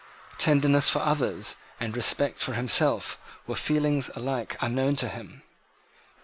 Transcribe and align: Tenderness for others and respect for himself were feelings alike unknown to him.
Tenderness 0.39 0.89
for 0.89 0.97
others 0.97 1.57
and 1.79 1.95
respect 1.95 2.39
for 2.39 2.53
himself 2.53 3.19
were 3.45 3.53
feelings 3.55 4.09
alike 4.15 4.57
unknown 4.59 4.95
to 4.95 5.07
him. 5.07 5.43